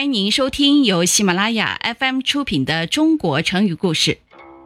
[0.00, 4.12] 欢迎您收听由喜马拉雅 FM 出品的《中国成语故事》，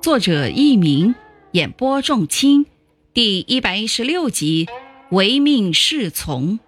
[0.00, 1.16] 作者佚名，
[1.50, 2.66] 演播仲卿，
[3.12, 4.68] 第一百一十六集
[5.10, 6.60] “唯命是从”。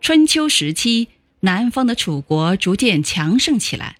[0.00, 1.08] 春秋时期，
[1.40, 3.96] 南方的楚国逐渐强盛起来，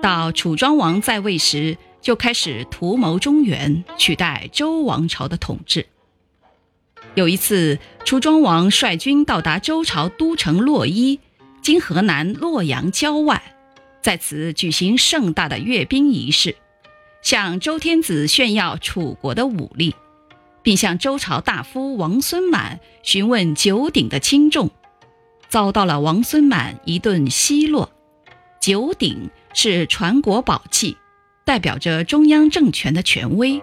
[0.00, 5.86] 到楚庄王在位时，就开始图谋中原，取代周王朝的统治。
[7.16, 11.18] 有一次，楚庄王率军到达周朝都城洛邑。
[11.62, 13.42] 今河南洛阳郊外，
[14.00, 16.56] 在此举行盛大的阅兵仪式，
[17.22, 19.94] 向周天子炫耀楚国的武力，
[20.62, 24.70] 并向周朝大夫王孙满询问九鼎的轻重，
[25.48, 27.90] 遭到了王孙满一顿奚落。
[28.58, 30.96] 九鼎是传国宝器，
[31.44, 33.62] 代表着中央政权的权威。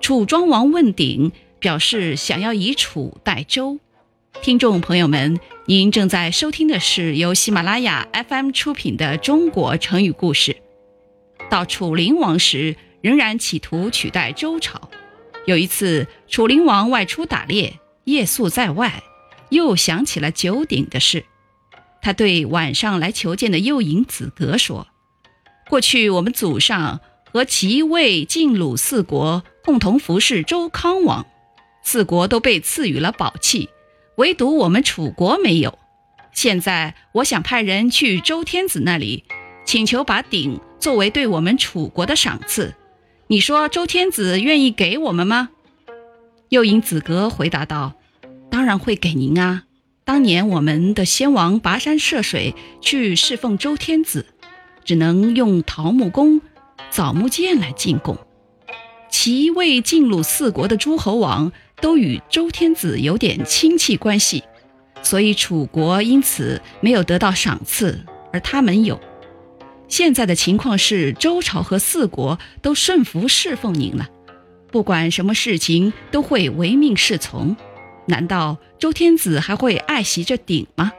[0.00, 3.78] 楚庄王问鼎，表示想要以楚代周。
[4.42, 10.52] 听众朋友们，您正在收听的是由喜马拉雅 FM 出品的《中国成语故事》。
[11.50, 14.90] 到楚灵王时，仍然企图取代周朝。
[15.46, 19.02] 有一次，楚灵王外出打猎，夜宿在外，
[19.48, 21.24] 又想起了九鼎的事。
[22.02, 24.88] 他对晚上来求见的右尹子格说
[25.70, 27.00] ：“过去我们祖上
[27.32, 31.26] 和齐、魏、晋、鲁四国共同服侍周康王，
[31.82, 33.70] 四国都被赐予了宝器。”
[34.16, 35.78] 唯独我们楚国没有。
[36.32, 39.24] 现在我想派人去周天子那里，
[39.64, 42.74] 请求把鼎作为对我们楚国的赏赐。
[43.28, 45.50] 你说周天子愿意给我们吗？
[46.50, 47.94] 右尹子格回答道
[48.50, 49.64] ：“当然会给您啊！
[50.04, 54.26] 当年我们的先王跋山涉水去侍奉周天子，
[54.84, 56.40] 只能用桃木弓、
[56.90, 58.18] 枣木剑来进贡。
[59.14, 64.42] 齐、魏、晋、鲁四国的诸侯王。”都与周天子有点亲戚关系，
[65.02, 68.00] 所以楚国因此没有得到赏赐，
[68.32, 68.98] 而他们有。
[69.86, 74.08] 现在的情况是，周朝和四国都顺服侍奉您了，
[74.70, 77.54] 不管什么事情都会唯命是从。
[78.06, 80.92] 难道周天子还会爱惜这鼎吗？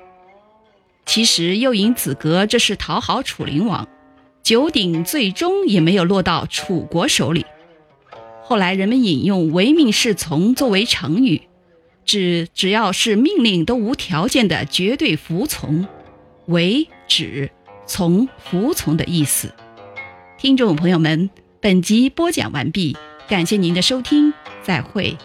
[1.06, 3.88] 其实右尹子格这是讨好楚灵王，
[4.44, 7.46] 九鼎最终也没有落到楚国手里。
[8.48, 11.42] 后来人们引用“唯命是从”作为成语，
[12.06, 15.88] 指只要是命令都无条件的绝对服从
[16.46, 17.50] ，“唯”指
[17.88, 19.52] 从服从的意思。
[20.38, 22.96] 听众朋友们，本集播讲完毕，
[23.28, 24.32] 感谢您的收听，
[24.62, 25.18] 再会。